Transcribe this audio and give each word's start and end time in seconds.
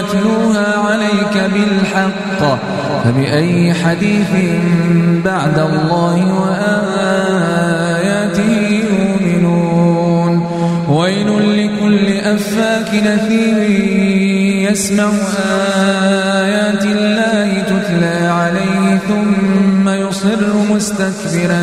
نتلوها 0.00 0.68
عليك 0.78 1.34
بالحق. 1.52 2.40
فبأي 3.04 3.74
حديث 3.74 4.30
بعد 5.24 5.58
الله 5.58 6.16
وآياته 6.40 7.62
يؤمنون. 8.90 10.32
ويل 10.88 11.30
لكل 11.58 12.06
أفاك 12.18 12.94
نثير 12.94 13.58
يسمع 14.70 15.10
آيات 16.40 16.84
الله 16.84 17.62
تتلى 17.62 18.18
عليه 18.28 18.98
ثم 19.08 19.88
يصر 19.88 20.52
مستكبرا 20.70 21.62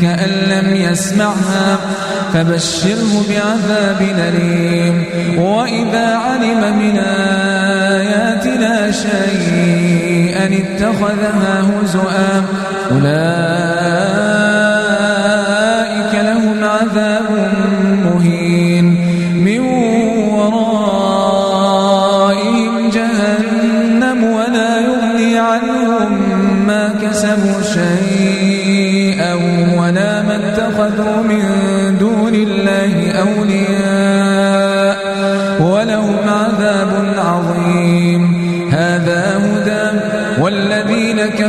كأن 0.00 0.30
لم 0.50 0.68
يسمعها. 0.76 1.78
فبشره 2.34 3.12
بعذاب 3.28 4.00
أليم. 4.18 5.04
وإذا 5.38 6.06
علم 6.16 6.78
من 6.78 6.96
آياتنا 6.98 7.35
شيئا 10.46 10.76
اتخذها 10.76 11.60
هزؤا. 11.60 12.44
أولئك 12.90 13.35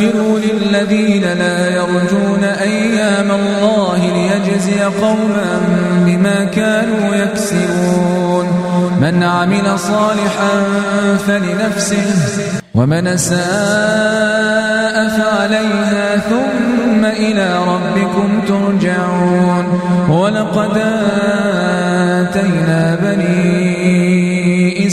يغفروا 0.00 0.38
للذين 0.38 1.22
لا 1.22 1.68
يرجون 1.76 2.44
أيام 2.44 3.30
الله 3.30 3.98
ليجزي 4.14 4.82
قوما 4.82 5.60
بما 6.06 6.44
كانوا 6.44 7.14
يكسبون 7.14 8.46
من 9.00 9.22
عمل 9.22 9.78
صالحا 9.78 10.64
فلنفسه 11.26 12.04
ومن 12.74 13.16
ساء 13.16 13.36
فعليها 15.08 16.16
ثم 16.16 17.04
إلى 17.04 17.58
ربكم 17.58 18.40
ترجعون 18.48 19.80
ولقد 20.08 20.78
آتينا 22.20 22.98
بني 23.02 24.86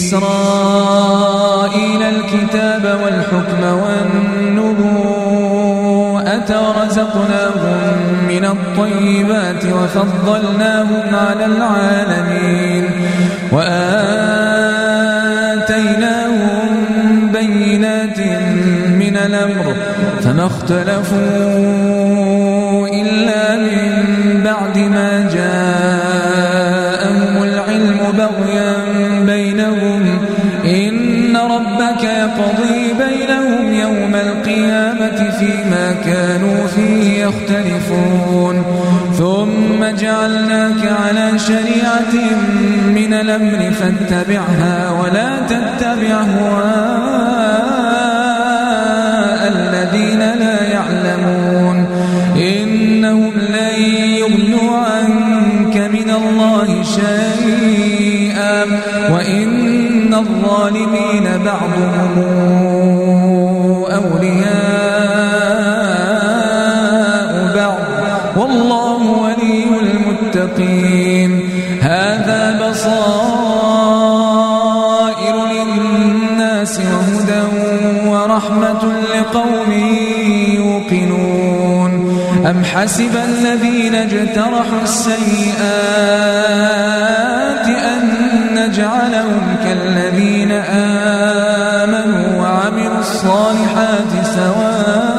إسرائيل 1.73 2.01
الكتاب 2.01 2.99
والحكم 3.03 3.63
والنبوءة 4.53 5.09
ورزقناهم 6.67 7.87
من 8.27 8.45
الطيبات 8.45 9.65
وفضلناهم 9.65 11.15
على 11.15 11.45
العالمين 11.45 12.89
وآتيناهم 13.51 13.93
بينات 17.33 18.19
من 18.99 19.17
الأمر 19.17 19.75
فما 20.21 20.45
اختلفوا 20.45 21.17
إلا 22.87 23.55
من 23.57 23.91
بعد 24.43 24.77
ما 24.77 25.29
جاءهم 25.33 26.43
العلم 27.43 27.99
بغيا 28.17 28.73
يقضي 32.03 32.93
بينهم 32.93 33.73
يوم 33.73 34.15
القيامة 34.15 35.31
فيما 35.39 35.95
كانوا 36.05 36.67
فيه 36.67 37.25
يختلفون 37.25 38.63
ثم 39.17 39.85
جعلناك 39.85 40.93
على 41.05 41.39
شريعة 41.39 42.13
من 42.87 43.13
الأمر 43.13 43.71
فاتبعها 43.71 44.91
ولا 45.01 45.29
تتبع 45.49 46.21
هواء 46.21 47.62
أم 82.45 82.63
حسب 82.63 83.17
الذين 83.17 83.95
اجترحوا 83.95 84.81
السيئات 84.83 85.63
أن 87.67 88.09
نجعلهم 88.55 89.55
كالذين 89.63 90.51
آمنوا 91.81 92.41
وعملوا 92.41 92.99
الصالحات 92.99 94.25
سواء 94.35 95.12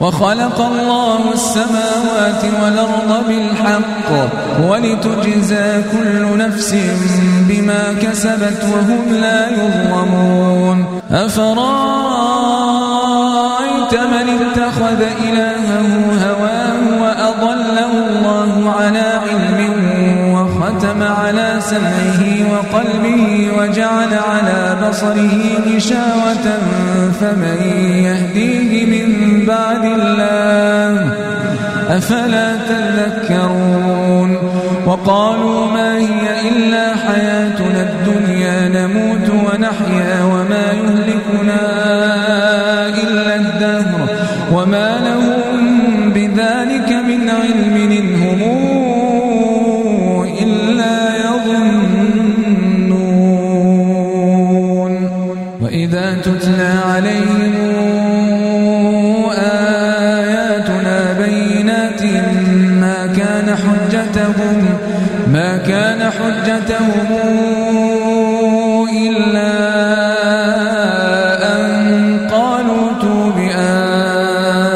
وخلق 0.00 0.58
الله 0.60 1.20
السماوات 1.32 2.42
والأرض 2.62 3.10
بالحق 3.28 4.08
ولتجزى 4.68 5.68
كل 5.92 6.38
نفس 6.38 6.70
بما 7.48 7.82
كسبت 8.02 8.60
وهم 8.72 9.02
لا 9.24 9.40
يظلمون. 9.58 11.00
أفرأيت 11.10 11.60
من 14.14 14.26
اتخذ 14.40 15.00
إلهه 15.28 15.88
هواه 16.26 16.80
وأضله 17.02 17.92
الله 18.08 18.52
على 18.78 19.08
علم 19.24 19.58
وختم 20.34 21.00
على 21.02 21.48
سمعه 21.60 22.22
وقلبه 22.52 23.24
وجعل 23.58 24.12
على 24.30 24.60
بصره 24.82 25.34
غشاوة 25.66 26.46
فمن 27.20 27.58
يهديه 28.06 28.69
بعد 29.80 29.92
الله 29.92 31.12
أفلا 31.88 32.56
تذكرون؟ 32.56 34.36
وقالوا 34.86 35.66
ما 35.66 35.98
هي 35.98 36.48
إلا 36.48 36.96
حياتنا 36.96 37.82
الدنيا 37.90 38.68
نموت 38.68 39.28
ونحيا 39.30 40.24
وما 40.24 40.66
يهلكنا 40.72 41.60
إلا 43.02 43.36
الدهر. 43.36 44.06
وما 44.52 45.00
لهم 45.04 46.12
بذلك 46.12 46.92
من 46.92 47.30
علم 47.30 47.90
حجتهم 66.20 67.08
إلا 69.06 69.54
أن 71.54 71.68
قالوا 72.30 72.86
تو 73.00 73.16
بآبائنا 73.36 74.70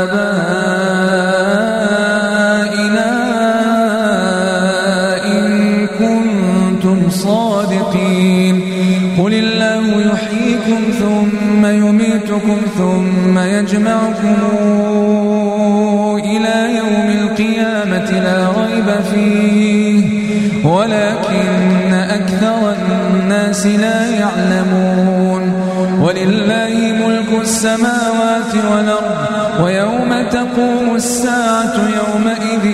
إن 5.25 5.87
كنتم 5.87 6.99
صادقين. 7.11 8.57
قل 9.19 9.35
الله 9.35 9.85
يحييكم 10.13 10.81
ثم 11.01 11.67
يميتكم 11.67 12.59
ثم 12.79 13.39
يجمعكم 13.39 14.37
إلى 16.25 16.77
يوم 16.77 17.09
القيامة 17.21 18.11
لا 18.11 18.39
ريب 18.59 18.89
فيه 19.11 20.05
ولكن 20.65 21.14
أكثر 22.45 23.07
الناس 23.21 23.67
لا 23.67 24.07
يعلمون. 24.07 25.43
ولله 26.01 26.75
ملك 27.07 27.41
السماوات 27.43 28.53
والأرض 28.71 29.17
ويوم 29.63 30.11
تقوم 30.31 30.97
الساعة 30.97 31.75
يومئذ 31.99 32.65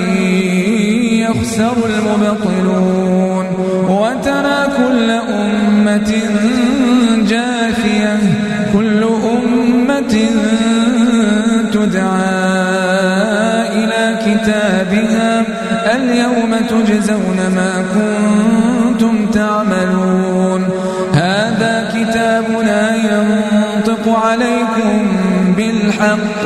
يخسر 1.13 1.77
المبطلون. 1.91 3.47
وترى 3.89 4.61
كل 4.79 5.11
أمة 5.11 6.13
جاثية 7.29 8.17
كل 8.73 9.03
أمة 9.35 10.15
تدعى 11.73 12.41
إلى 13.79 14.03
كتابها 14.25 15.45
اليوم 15.97 16.53
تجزون 16.69 17.39
ما 17.57 17.73
كنتم 17.95 18.80
عليكم 24.17 25.07
بالحق. 25.57 26.45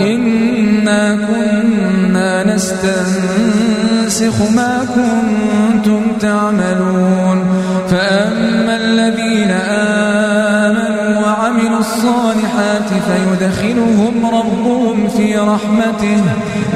إنا 0.00 1.18
كنا 1.28 2.54
نستنسخ 2.54 4.50
ما 4.56 4.86
كنتم 4.94 6.00
تعملون. 6.20 7.46
فأما 7.90 8.76
الذين 8.76 9.50
آمنوا 9.50 11.26
وعملوا 11.26 11.78
الصالحات 11.78 12.88
فيدخلهم 12.88 14.26
ربهم 14.26 15.08
في 15.08 15.36
رحمته. 15.36 16.20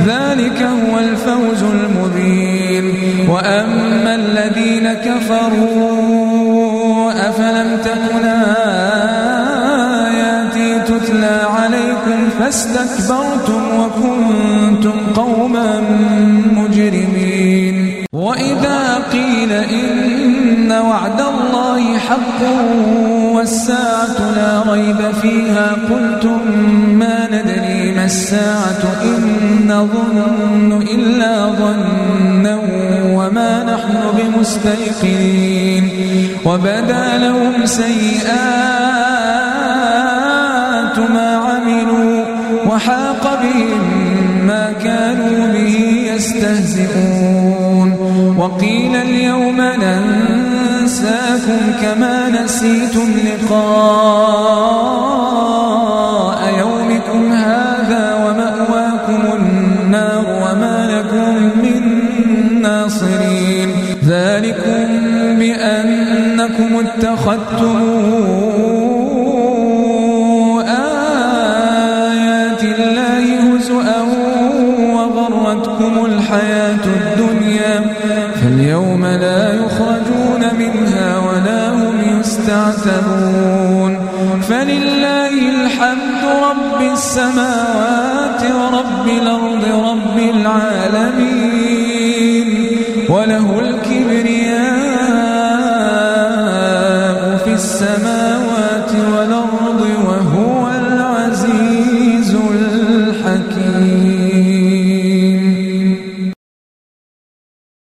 ذلك 0.06 0.62
هو 0.62 0.98
الفوز 0.98 1.62
المبين. 1.62 2.84
وأما 3.28 3.73
فاستكبرتم 12.38 13.62
وكنتم 13.80 14.96
قوما 15.16 15.80
مجرمين. 16.56 17.76
وإذا 18.12 18.80
قيل 19.12 19.52
إن 19.52 20.72
وعد 20.72 21.20
الله 21.20 21.98
حق 21.98 22.40
والساعة 23.34 24.18
لا 24.36 24.72
ريب 24.72 25.00
فيها 25.22 25.68
قلتم 25.90 26.40
ما 26.98 27.26
ندري 27.32 27.92
ما 27.96 28.04
الساعة 28.04 28.82
إن 29.02 29.20
نظن 29.68 30.82
إلا 30.82 31.32
ظنا 31.58 32.56
وما 33.16 33.52
نحن 33.64 34.00
بمستيقنين. 34.16 35.84
وبدا 36.44 37.18
لهم 37.18 37.66
سيئات 37.66 38.73
يستهزئون 46.44 47.90
وقيل 48.38 48.96
اليوم 48.96 49.60
ننساكم 49.60 50.92
كما 51.82 52.28
نسيتم 52.44 53.08
لقاء 53.24 53.64
يومكم 56.58 57.32
هذا 57.32 58.14
ومأواكم 58.24 59.22
النار 59.36 60.24
وما 60.26 60.76
لكم 60.90 61.34
من 61.62 61.82
ناصرين. 62.62 63.68
ذلكم 64.04 64.86
بأنكم 65.38 66.70
اتخذتم 66.86 68.04
الحياة 76.24 76.84
الدنيا 76.84 77.74
فاليوم 78.34 79.06
لا 79.06 79.54
يخرجون 79.54 80.42
منها 80.58 81.18
ولا 81.18 81.70
هم 81.70 82.20
يستعتبون. 82.20 83.92
فلله 84.48 85.28
الحمد 85.28 86.22
رب 86.50 86.80
السماوات 86.92 88.42
ورب 88.42 89.06
الأرض 89.22 89.64
رب 89.90 90.18
العالمين 90.34 91.68
وله 93.08 93.60
الكبرياء 93.60 94.74
في 97.44 97.52
السماء 97.52 98.13